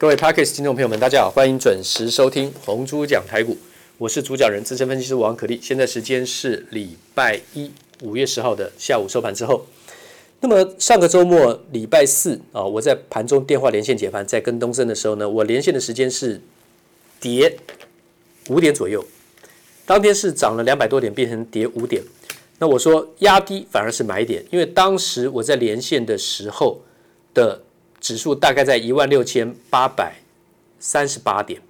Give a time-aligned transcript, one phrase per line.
[0.00, 3.54] 各位 Podcast 听众朋友们，大家好，欢迎准时收听红猪讲台股，
[3.98, 5.60] 我是主讲人资深分析师王可立。
[5.62, 9.66] 现在时间是礼拜一五月十号的下午收盘之后。
[10.40, 16.40] 那么上个周末礼拜四啊，我在盘中电话连线解盘，在跟东森的时候呢，我连线的时间是
[17.20, 17.58] 跌
[18.48, 19.04] 五点左右，
[19.84, 22.02] 当天是涨了两百多点，变成跌五点。
[22.58, 26.80] 那我说压低反而是买点，因为当时我在连线的时候
[27.34, 27.60] 的。
[28.00, 30.16] 指数大概在一万六千八百
[30.78, 31.60] 三十八点，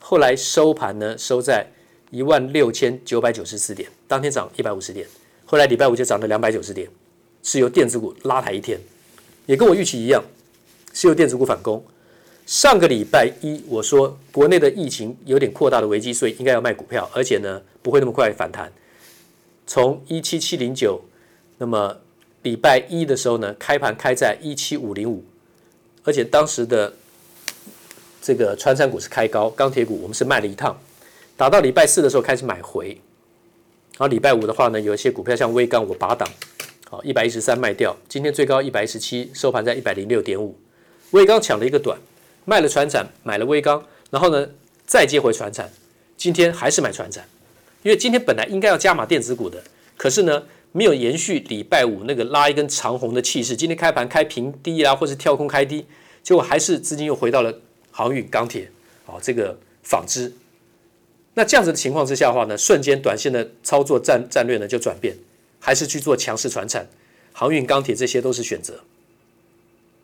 [0.00, 1.66] 后来收盘呢，收在
[2.10, 5.06] 一万六千九百九十四点，当天涨一百五十点，
[5.44, 6.88] 后来礼拜五就涨了两百九十点，
[7.42, 8.80] 是由电子股拉抬一天，
[9.44, 10.24] 也跟我预期一样，
[10.94, 11.84] 是由电子股反攻。
[12.46, 18.72] 上个礼拜一我说国内的疫情有点扩大的危机，所以应该要卖股票，而且呢不会那么快反弹，
[19.66, 21.02] 从一七七零九，
[21.58, 21.98] 那么。
[22.46, 25.24] 礼拜一的时候呢，开盘开在一七五零五，
[26.04, 26.92] 而且当时的
[28.22, 30.78] 这个传产股是开高，钢铁股我们是卖了一趟，
[31.36, 33.00] 打到礼拜四的时候开始买回，
[33.98, 36.28] 然后礼拜五的话呢，有一些股票像威刚我拔档，
[36.88, 40.56] 好一百一十三卖掉，今天最高一百一十七，收盘在一百零六点五，
[41.10, 41.98] 威刚抢了一个短，
[42.44, 44.48] 卖了船产，买了威刚，然后呢
[44.86, 45.68] 再接回船产，
[46.16, 47.28] 今天还是买船产，
[47.82, 49.64] 因为今天本来应该要加码电子股的，
[49.96, 50.44] 可是呢。
[50.76, 55.86] 没有延续礼拜五那个拉一根长红的气势，今天开盘开平低啊，或是跳空开低，
[56.22, 58.70] 结果还是资金又回到了航运、钢铁，
[59.06, 60.30] 啊，这个纺织。
[61.32, 65.16] 那这样子的情况之下的话呢，瞬间短线的操作战战略呢就转变，
[65.58, 66.86] 还是去做强势传产、
[67.32, 68.80] 航运、钢铁这些都是选择。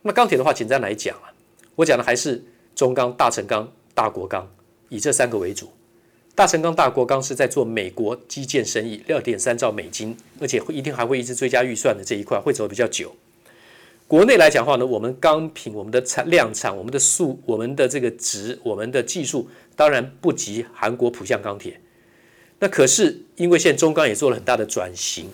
[0.01, 1.29] 那钢铁的话，简单来讲啊，
[1.75, 2.43] 我讲的还是
[2.75, 4.51] 中钢、大成钢、大国钢，
[4.89, 5.71] 以这三个为主。
[6.35, 13.15] 大成钢、大国钢是在做美国基建生意，六点三兆美金，而且会一定还会一直追加预算的这一块会走的比较久。
[14.09, 21.81] 国内来讲的话呢，我们钢品、我们的产量产、我们的数、我们的这个值、我们的技术，当然不及韩国浦项钢铁。
[22.59, 25.31] 那可是因为现在中钢也做了很大的转型，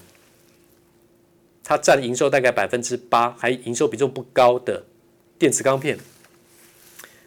[1.63, 4.85] 它占营收大概百分之八，还营收比重不高的
[5.39, 5.99] 电子钢片，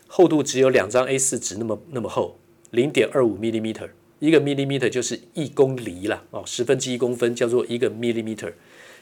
[0.07, 2.37] 厚度只有两张 A 四纸那么那么厚。
[2.71, 3.89] 零点二五 millimeter，
[4.19, 8.53] 一个 millimeter 就是一公厘了哦，十分之一公分叫做一个 millimeter，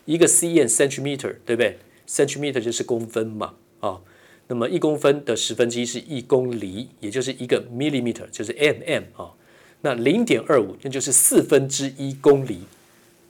[0.06, 4.02] 一个 cm centimeter 对不对？centimeter 就是公分嘛啊、哦，
[4.47, 9.34] 那么一公分的十分之一是一公厘，也就是一个 millimeter 就是 mm 啊、哦，
[9.81, 12.62] 那零点二五那就是四分之一公厘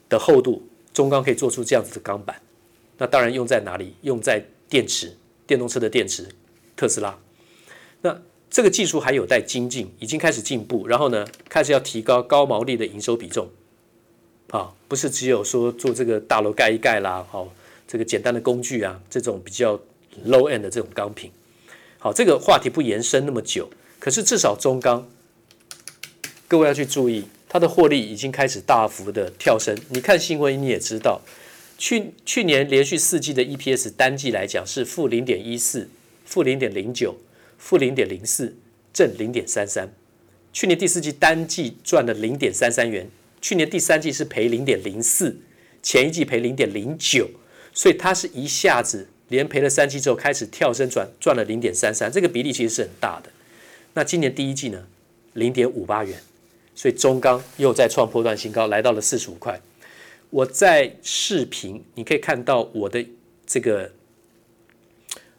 [0.07, 2.41] 的厚度，中钢可以做出这样子的钢板，
[2.97, 3.93] 那当然用在哪里？
[4.03, 6.27] 用在电池，电动车的电池，
[6.75, 7.19] 特斯拉，
[8.01, 8.21] 那。
[8.49, 13.47] 这个技术还有待精进，已经开始进步，然后呢，开始要提高高毛利的营收比重，
[14.49, 17.53] 啊，不是只有说做这个大楼盖一盖啦，好，
[17.87, 19.77] 这个简单的工具啊，这种比较
[20.25, 21.31] low end 的这种钢品，
[21.99, 25.07] 好，这个话题不延伸那么久，可是至少中钢，
[26.47, 31.21] 各位要去注意，它的获利已经开始大幅的跳升，你看新闻你也知道，
[31.77, 35.87] 去去年连续四季的 EPS 单季来讲是负零点一四，
[36.25, 37.15] 负零点零九。
[37.59, 38.55] 负零点零四，
[38.91, 39.93] 正零点三三。
[40.51, 43.07] 去年第四季单季赚了零点三三元，
[43.39, 45.37] 去年第三季是赔零点零四，
[45.83, 47.29] 前一季赔零点零九，
[47.71, 53.29] 所以它是一下子连赔了三季之后开始跳升转赚了零点三三，这个比例其实是很大的。
[53.93, 54.87] 那今年第一季呢，
[55.33, 56.19] 零点五八元，
[56.73, 59.61] 所以中钢又再创破段新高，来到了四十五块。
[60.31, 63.05] 我在视频你可以看到我的
[63.45, 63.91] 这个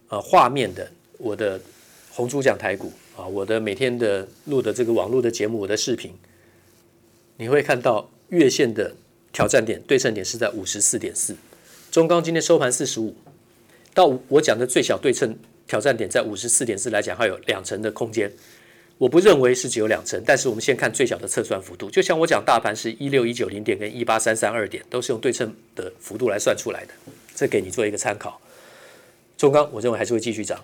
[0.08, 1.60] 呃画面的我的。
[2.12, 6.12] 红猪讲台股啊，我的每天的录的这个网络的节目，我的视频，
[7.36, 8.94] 你会看到月线的
[9.32, 11.36] 挑战点对称点是在五十四点四，
[11.90, 13.14] 中钢今天收盘四十五，
[13.94, 18.30] 到我讲的最小对称挑战点在五十四点四来讲，还有两成的空间。
[18.98, 26.92] 我不认为是只有两成，但是我们先看最小的测算幅度，就像我讲大盘是一六一九零点跟一八三三二点，都是用对称的幅度来算出来的，
[27.34, 28.38] 这给你做一个参考。
[29.38, 30.62] 中钢我认为还是会继续涨。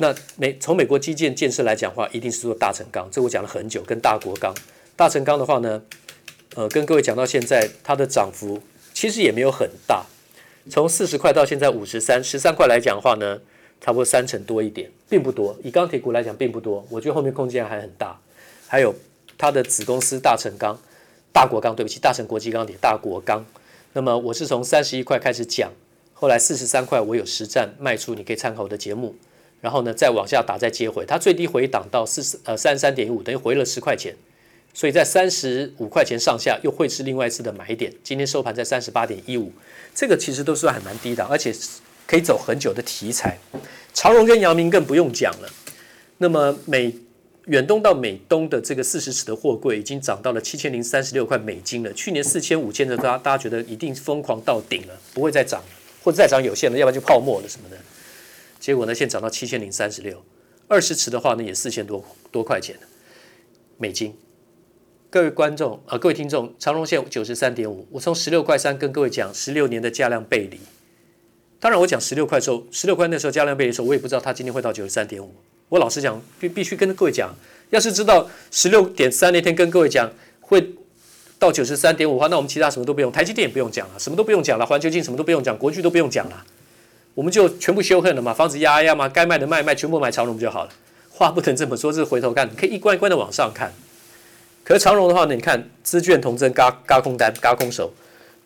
[0.00, 3.82] 那美从美国基建建设来讲的话，一定是做大成钢，这我讲了很久。
[3.82, 4.54] 跟大国钢，
[4.96, 5.82] 大成钢的话呢，
[6.54, 8.62] 呃，跟各位讲到现在，它的涨幅
[8.94, 10.06] 其实也没有很大，
[10.70, 13.40] 从四十块到现在五十三，十三块来讲的话呢，
[13.78, 15.54] 差不多三成多一点，并不多。
[15.62, 16.86] 以钢铁股来讲，并不多。
[16.88, 18.18] 我觉得后面空间还很大。
[18.66, 18.94] 还有
[19.36, 20.80] 它的子公司大成钢、
[21.30, 23.44] 大国钢，对不起，大成国际钢铁、大国钢。
[23.92, 25.70] 那么我是从三十一块开始讲，
[26.14, 29.14] 后来四十三块我有实战卖出，你可以参考我的节目。
[29.60, 34.16] 然后呢，再往下打，再接回，它最低回档到四十呃三十三点五，等于回了十块钱，
[34.72, 37.92] 所以在三十五块钱上下又会是另外一次的买点。
[38.02, 39.52] 今天收盘在三十八点一五，
[39.94, 41.54] 这个其实都算还蛮低档，而且
[42.06, 43.38] 可以走很久的题材。
[43.92, 45.50] 长荣跟阳明更不用讲了，
[46.18, 46.94] 那么美
[47.46, 51.92] 远东到美东的这个四十尺的货柜已经涨到了七千零三十六块美金了。
[51.92, 55.68] 去年四千五千的，大家大家觉得一定疯狂到顶了，不会再涨了，
[56.02, 57.76] 或者再涨有限了，要不然就泡沫了什么的。
[58.60, 60.22] 结果呢，现在涨到七千零三十六，
[60.68, 62.76] 二十尺的话呢，也四千多多块钱
[63.78, 64.14] 美金。
[65.08, 70.60] 各位观众啊，各位听众，长荣线九十三点五，我从十六块三跟各位讲十六年的价量背离。
[71.58, 75.34] 当然，我讲十六块的时候，十六块那时候价量背离的时候，我也不知道它今天会到九十三点五。
[75.70, 77.34] 我老实讲，必必须跟各位讲，
[77.70, 80.74] 要是知道十六点三那天跟各位讲会
[81.38, 86.46] 到九十三点五的话，那我们其他什么都不用，台积电也不用讲了，什么都不用讲了，环球金什么都不用讲，国巨都不用讲了。
[87.20, 90.70] 我们就全部修恨了嘛，房子压一压嘛，该卖的卖卖，全部买长荣就好了。
[91.10, 93.74] 话不能这么说，这是回头看，你可以一关一关的往上看。
[94.64, 97.92] 可是长荣的话呢，你看资券同增，嘎嘎空单，嘎空手。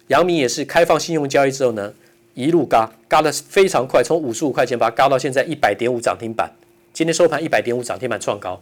[0.09, 1.95] 阳明也是开放信用交易之后呢，
[2.35, 6.51] 一路嘎，嘎的非常快，从五十五块钱把它嘎到现在一百点五涨停板。
[6.93, 8.61] 今天收盘一百点五涨停板创高，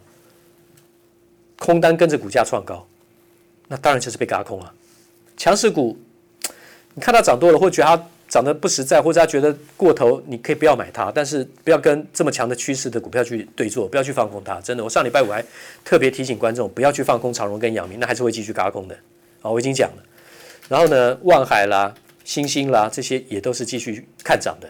[1.57, 2.85] 空单跟着股价创高，
[3.67, 4.71] 那当然就是被嘎空了。
[5.35, 5.97] 强势股，
[6.93, 8.05] 你看它涨多了，会觉得它。
[8.33, 14.59] 涨得不实在，或者他觉得过头，你可以不要买它，但是不要跟这么强的趋势的股票去对做，不要去放空它。
[14.59, 15.45] 真的，我上礼拜五还
[15.85, 18.95] 特别提醒观众不要去放空长荣跟阳明，那还是会继续轧空的。
[19.43, 20.03] 啊，我已经讲了。
[20.67, 21.93] 然后呢，万海啦、
[22.23, 24.67] 星星啦这些也都是继续看涨的。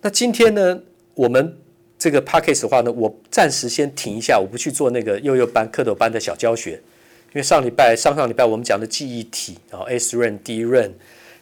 [0.00, 0.80] 那今天呢，
[1.14, 1.56] 我们
[1.96, 10.90] 这个 Podcast 的话呢，我暂时先停一下，我不去做那个幼幼班、蝌蚪班的小教学，因为上礼拜、上上礼拜我们讲的记忆体啊，SRAM、DRAM。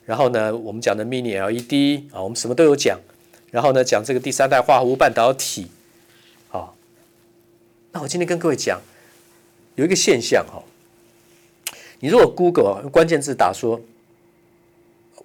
[0.06, 2.99] 然后呢，我们讲的 Mini LED 啊，我们什么都有讲。
[3.51, 5.69] 然后呢，讲这个第三代化合物半导体，
[6.51, 6.75] 啊，
[7.93, 8.81] 那我今天跟各位讲，
[9.77, 10.61] 有一个现象哈，
[12.01, 13.81] 你如果 Google 关键字打说，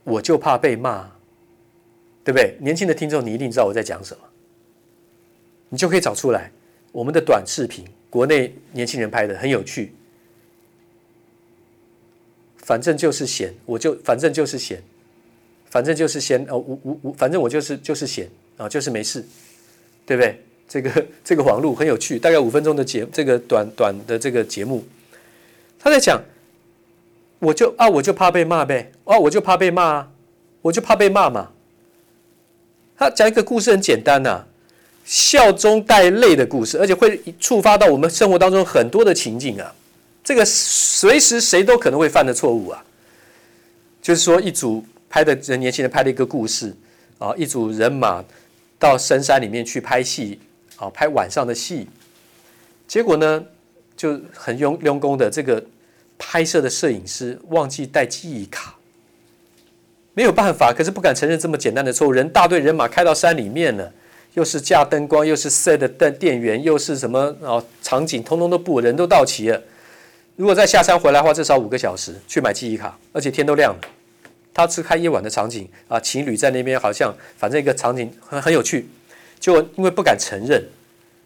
[0.03, 1.09] 我就怕被骂，
[2.23, 2.55] 对不对？
[2.59, 4.21] 年轻的听众，你一定知道我在讲什么，
[5.69, 6.51] 你就可以找出来
[6.91, 9.91] 我们的短视频，国内年轻人拍的很有趣。
[12.69, 14.79] 反正就是闲，我就反正就是闲，
[15.71, 19.25] 反正就是闲哦，我我我，反正我就是就是闲啊，就是没事，
[20.05, 20.39] 对不对？
[20.67, 24.85] 这个这个网路很有趣，大概五分钟的节，这个短短的这个节目，
[25.79, 26.21] 他在讲，
[27.39, 30.11] 我就啊，我就怕被骂呗，哦，我就怕被骂啊，
[30.61, 31.49] 我就怕被骂嘛。
[32.95, 34.45] 他讲一个故事很简单呐、
[35.05, 39.73] 笑中带泪的故事，而且会触发到我们生活当中很多的情景啊。
[40.29, 42.85] 这个随时谁都可能会犯的错误啊，
[43.99, 46.71] 就是说一组拍的人年轻人拍了一个故事
[47.17, 48.23] 啊，一组人马
[48.77, 50.39] 到深山里面去拍戏
[50.75, 51.87] 啊，拍晚上的戏，
[52.87, 53.43] 结果呢
[53.97, 55.65] 就很用用功的这个
[56.19, 58.75] 拍摄的摄影师忘记带记忆卡，
[60.13, 62.11] 没有办法，可是不敢承认这么简单的错误。
[62.11, 63.91] 人大队人马开到山里面了，
[64.35, 69.59] 又是架灯光，又是 set 的电电源，又是什么啊场景，通通都不，人都到齐了。
[70.39, 73.79] 如果再下山回来的话，至少五个小时去买记忆卡，而且天都亮了。
[74.53, 78.87] 他是开夜晚的场景啊，情侣在那边好像反正一个场景很很有趣，
[79.37, 80.63] 就因为不敢承认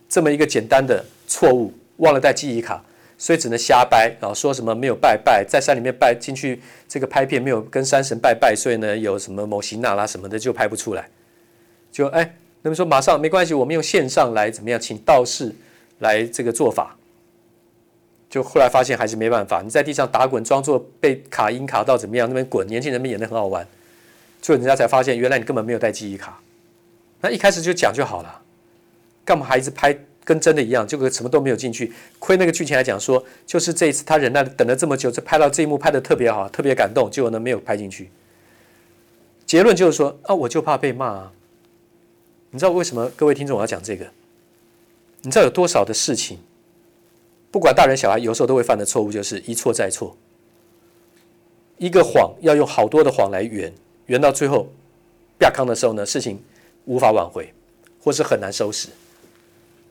[0.09, 2.83] 这么一个简单的错误，忘了带记忆卡，
[3.15, 6.59] 所以只能瞎掰，然后说什么没有拜拜，在山里面拜进去
[6.89, 11.07] 这个拍片没有跟山神拜拜，所以呢有什么某型那拉什么的就拍不出来。
[11.91, 15.53] 就哎，那么说马上没关系，我们用线上来怎么样，请道士
[15.99, 16.97] 来这个做法。
[18.33, 23.67] 就后来发现还是没办法，你在地上打滚，装作被卡音卡到怎么样，那边滚，年轻人们演得很好玩，
[24.41, 26.41] 最后人家才发现，原来你根本没有带记忆卡。
[27.21, 28.41] 那一开始就讲就好了，
[29.23, 31.93] 干嘛还一直拍跟真的一样，结果什么都没有进去。
[32.17, 38.09] 亏那个剧情来讲说，就是这一次他忍耐等了这么久，这拍到这一幕拍得特别好，特别感动，结果呢没有拍进去。
[39.45, 41.31] 结论就是说啊，我就怕被骂啊。
[42.49, 44.07] 你知道为什么各位听众我要讲这个？
[45.21, 46.39] 你知道有多少的事情？
[47.53, 50.17] 不管大人小孩，有时候都会犯的错误就是一错再错。
[51.77, 53.71] 一个谎要用好多的谎来圆，
[54.07, 54.67] 圆到最后，
[55.41, 56.41] 亚康的时候呢，事情
[56.85, 57.53] 无法挽回，
[58.01, 58.89] 或是很难收拾。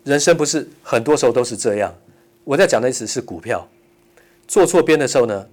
[0.02, 1.94] 人生不是很多时候都是这样。
[2.42, 3.68] 我在讲的意思是股票，
[4.48, 5.48] 做错边的时候呢，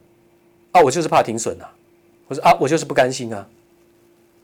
[0.72, 1.72] 啊，我就是怕停损啊，
[2.28, 3.48] 或者啊，我就是不甘心啊。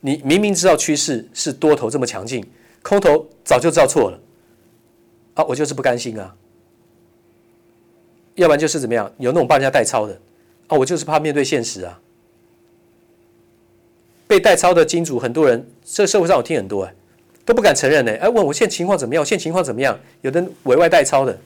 [0.02, 2.46] 你明明知道趋势是多头这么强劲，
[2.84, 4.20] 空头早就知道错了，
[5.34, 6.36] 啊，我就是不甘心啊。
[8.36, 9.12] 要不然就是怎么样？
[9.18, 10.18] 有那种帮人家代操的
[10.68, 12.00] 啊，我就是怕面对现实啊。
[14.28, 16.94] 被代操的金主很多人，这社会上我听很多哎，
[17.46, 18.12] 都不敢承认呢。
[18.20, 19.22] 哎，问我现在情况怎么样？
[19.22, 19.98] 我现在情况怎么样？
[20.22, 21.38] 有的委外代操的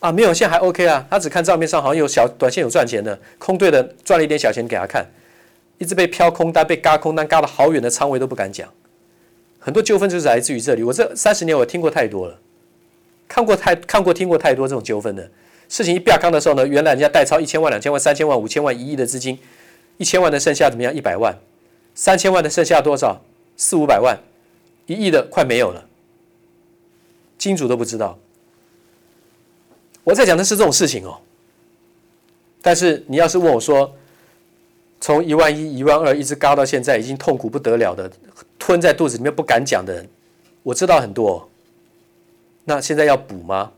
[0.00, 1.06] 啊，没有，现在还 OK 啊。
[1.10, 5.04] 他只看账面上好像有小短线有赚钱的，空对的赚了一点小钱给他看，
[5.78, 8.68] 一直被飘空单，被嘎空单，嘎了好远的仓位都不敢讲。
[9.58, 10.82] 很多纠纷就是来自于这里。
[10.82, 12.38] 我这三十年我听过太多了，
[13.28, 15.28] 看过太看过听过太多这种纠纷的
[15.72, 15.94] 事情。
[15.94, 19.38] 一变康的时候呢，原来人家代操一千万、两千万、三千万、五千万、一亿的资金，
[19.96, 20.94] 一千万的剩下怎么样？
[20.94, 21.34] 一百万，
[21.94, 23.22] 三千万的剩下多少？
[23.56, 24.18] 四五百万，
[24.86, 25.86] 一亿的快没有了，
[27.38, 28.18] 金主都不知道。
[30.04, 31.20] 我在讲的是这种事情哦。
[32.60, 33.94] 但是你要是问我说，
[35.00, 38.10] 从一万一、一万二一直嘎到现在，已经痛苦不得了的，
[38.58, 40.08] 吞在肚子里面不敢讲的人，
[40.62, 41.48] 我知道很多。
[42.64, 43.72] 那现在要补吗？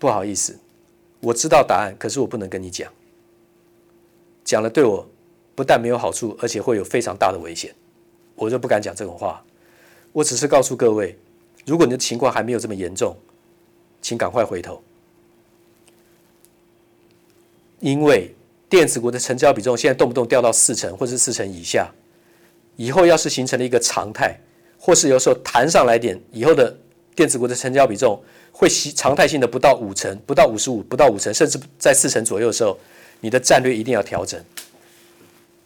[0.00, 0.58] 不好意思，
[1.20, 2.90] 我知道答案，可是我不能跟你讲。
[4.42, 5.06] 讲了对我
[5.54, 7.72] 不但没有好处，而且会有非常大的危险，
[8.34, 9.44] 我就不敢讲这种话。
[10.12, 11.16] 我只是告诉各位，
[11.66, 13.14] 如果你的情况还没有这么严重，
[14.00, 14.82] 请赶快回头。
[17.80, 18.34] 因为
[18.70, 21.92] 电子股的成交比重现在动不动掉到四成或是四成以下，
[22.76, 24.40] 以后要是形成了一个常态，
[24.78, 26.74] 或是有时候弹上来点，以后的
[27.14, 32.78] 电子股的成交比重会习常态性的不到五成，不到五十五，不到五成，甚至在四成左右的时候，
[33.20, 34.42] 你的战略一定要调整。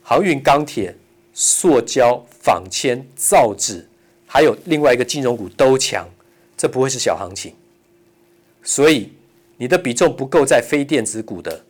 [0.03, 0.95] 航运、钢铁、
[1.33, 3.87] 塑胶、纺纤、造纸，
[4.27, 6.09] 还有另外一个金融股都强，
[6.57, 7.55] 这不会是小行情。
[8.63, 9.13] 所以
[9.57, 11.65] 你的比重不够在非电子股的。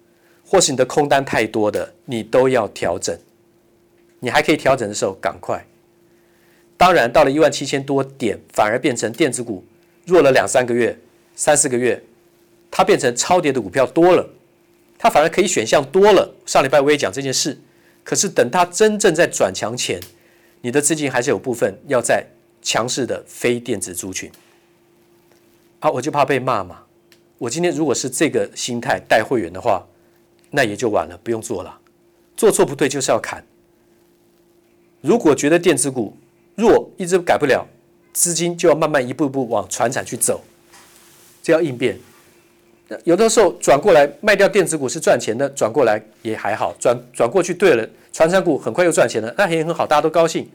[0.46, 3.18] 或是你的空单太多的，你都要调整。
[4.20, 5.64] 你还可以调整的时候，赶快。
[6.76, 9.64] 当然，到了一万七千多点，反而变成电子股
[10.04, 10.98] 弱了两三个月、
[11.34, 12.02] 三四个月，
[12.70, 14.28] 它变成超跌的股票多了，
[14.98, 16.34] 它反而可以选项多了。
[16.44, 17.58] 上礼拜我也讲这件事，
[18.02, 20.00] 可是等它真正在转强前，
[20.60, 22.26] 你的资金还是有部分要在
[22.60, 24.30] 强势的非电子族群。
[25.80, 26.82] 啊，我就怕被骂嘛。
[27.38, 29.86] 我今天如果是这个心态带会员的话，
[30.50, 31.80] 那也就晚了，不用做了。
[32.36, 33.44] 做错不对，就是要砍。
[35.00, 36.16] 如果觉得电子股
[36.54, 37.66] 若，一直改不了，
[38.12, 40.42] 资金就要慢慢一步一步往船产去走，
[41.42, 41.98] 这要应变。
[43.04, 46.72] 有的时候转过来卖掉电子股是赚钱的，转过来也还好。
[46.78, 50.48] 转转过去对了，传产股很快又赚钱了，那也很好，大家都高兴。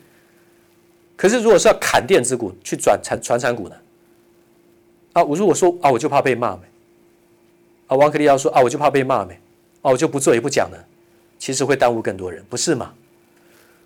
[1.17, 3.75] 可是如果是要砍电子股去转传传产股呢？
[5.13, 6.61] 啊，我如果说啊，我就怕被骂没。
[7.87, 9.33] 啊，王可立要说啊，我就怕被骂没。
[9.81, 10.77] 哦，我就不做也不讲了，
[11.39, 12.93] 其实会耽误更多人，不是吗？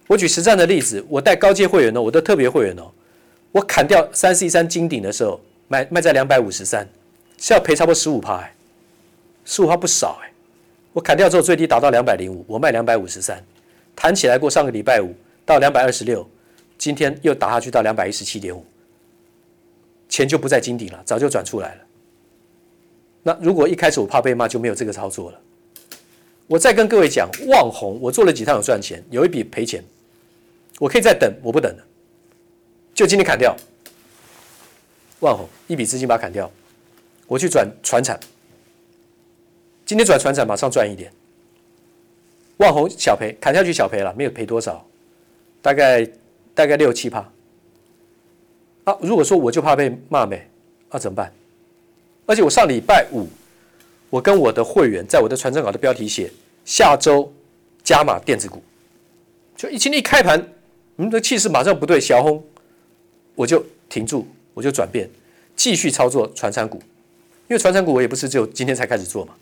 [0.08, 2.92] 我举实战的例子，我带高阶会员哦，我的特别会员哦，
[3.52, 6.88] 我砍掉三四一三金鼎的时候，卖卖在两百五十三，
[7.38, 8.54] 是要赔差不多十五趴哎，
[9.46, 10.32] 十五趴不少哎，
[10.92, 13.44] 我砍掉之后最低达到两百零五，我卖两百五十三，
[13.96, 15.14] 弹起来过上个礼拜五
[15.46, 16.28] 到两百二十六，
[16.78, 18.66] 今天又打下去到两百一十七点五，
[20.10, 21.82] 钱就不在金顶了，早就转出来了。
[23.24, 25.40] 那如果一开始我怕被骂，就没有这个操作了。
[26.46, 29.82] 我再跟各位讲，旺红我做了几趟有赚钱，有一笔赔钱，
[30.80, 31.84] 我可以再等，我不等了，
[32.94, 33.56] 就今天砍掉。
[35.20, 36.52] 万宏一笔资金把它砍掉，
[37.28, 38.20] 我去转传产，
[39.86, 41.12] 今天转传产马上赚一点。
[42.58, 44.86] 万宏小赔，砍下去小赔了，没有赔多少，
[45.62, 46.08] 大概
[46.54, 47.20] 大概六七趴。
[48.84, 50.50] 啊，如果说我就怕被骂呗，
[50.92, 51.32] 那、怎么办？
[52.26, 53.28] 而且我上礼拜五。
[54.10, 56.32] 我跟我的会员在我的传真稿的标题写
[56.66, 57.34] 下周
[57.84, 58.62] 加码电子股，
[59.58, 60.40] 就一今天一开盘，
[60.98, 62.44] 嗯，这气势马上不对，小红
[63.36, 65.10] 我就停住，我就转变，
[65.56, 66.78] 继续操作传产股，
[67.48, 69.34] 因为传产股我也不是只有今天才开始做嘛，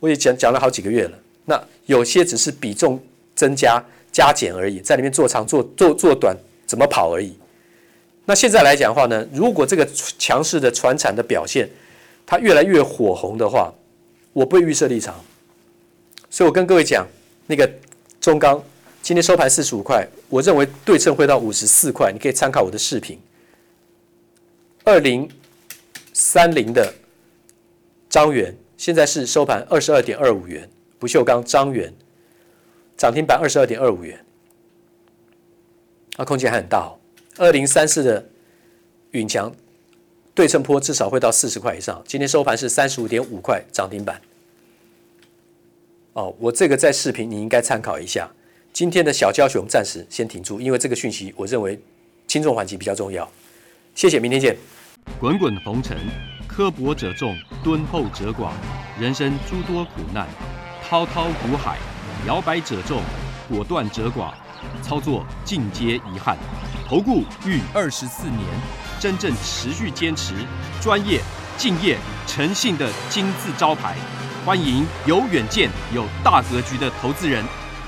[0.00, 1.18] 我也讲讲了好几个月了。
[1.44, 3.00] 那有些只是比重
[3.34, 6.36] 增加加减而已，在里面做长做做做短
[6.66, 7.36] 怎么跑而已。
[8.24, 9.84] 那现在来讲的话呢，如果这个
[10.18, 11.68] 强势的传产的表现
[12.24, 13.72] 它越来越火红的话，
[14.32, 15.14] 我不会预设立场，
[16.30, 17.06] 所以我跟各位讲，
[17.46, 17.68] 那个
[18.20, 18.62] 中钢
[19.02, 23.20] 今天收盘四十五块，我认为对称会到五十四块，你可以参考我的视频。
[24.82, 25.30] 二零
[26.14, 26.90] 三零的
[28.08, 30.66] 张元现在是收盘二十二点二五元，
[30.98, 31.92] 不锈钢张元
[32.96, 34.24] 涨停板二十二点二五元，
[36.16, 36.96] 啊，空间还很大哦。
[37.36, 38.26] 二零三四的
[39.10, 39.54] 允强。
[40.34, 42.02] 对称坡至少会到四十块以上。
[42.06, 44.18] 今天收盘是三十五点五块涨停板。
[46.14, 48.32] 哦，我这个在视频你应该参考一下。
[48.72, 51.78] 今天的小教学我们暂时先停住，因为这个讯息我认为
[52.26, 53.30] 轻重缓急比较重要。
[53.94, 54.56] 谢谢，明天见。
[55.20, 55.94] 滚滚红尘，
[56.48, 58.48] 刻薄者众，敦厚者寡；
[58.98, 60.26] 人生诸多苦难，
[60.82, 61.76] 滔滔苦海，
[62.26, 63.02] 摇摆者众，
[63.46, 64.32] 果断者寡。
[64.80, 66.38] 操作尽皆遗憾。
[66.88, 68.40] 投顾逾二十四年。
[68.98, 70.32] 真正持续坚持、
[70.80, 71.20] 专业、
[71.58, 73.96] 敬业、诚信的金字招牌，
[74.46, 77.44] 欢迎有远见、有大格局的投资人